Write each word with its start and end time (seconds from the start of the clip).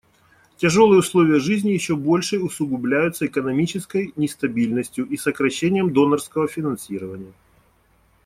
Тяжелые 0.57 0.97
условия 0.97 1.37
жизни 1.37 1.69
еще 1.69 1.95
больше 1.95 2.39
усугубляются 2.39 3.27
экономической 3.27 4.11
нестабильностью 4.15 5.05
и 5.05 5.15
сокращением 5.15 5.93
донорского 5.93 6.47
финансирования. 6.47 7.33